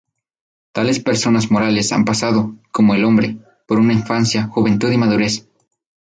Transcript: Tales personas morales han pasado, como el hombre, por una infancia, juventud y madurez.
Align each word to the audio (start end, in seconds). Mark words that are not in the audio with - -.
Tales 0.71 0.99
personas 0.99 1.51
morales 1.51 1.91
han 1.91 2.05
pasado, 2.05 2.55
como 2.71 2.95
el 2.95 3.05
hombre, 3.05 3.37
por 3.67 3.77
una 3.77 3.93
infancia, 3.93 4.47
juventud 4.47 4.91
y 4.91 4.97
madurez. 4.97 5.47